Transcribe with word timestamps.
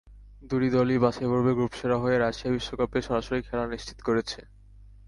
দুটি 0.43 0.69
দলই 0.75 0.97
বাছাইপর্বে 1.03 1.51
গ্রুপসেরা 1.57 1.97
হয়ে 2.03 2.17
রাশিয়া 2.17 2.51
বিশ্বকাপে 2.55 2.99
সরাসরি 3.01 3.41
খেলা 3.47 3.65
নিশ্চিত 3.67 3.99
করেছে। 4.07 4.39